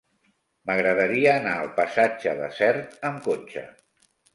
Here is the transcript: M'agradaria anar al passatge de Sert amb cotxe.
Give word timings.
M'agradaria 0.69 1.35
anar 1.41 1.53
al 1.59 1.71
passatge 1.77 2.37
de 2.43 2.51
Sert 2.59 3.01
amb 3.13 3.27
cotxe. 3.33 3.69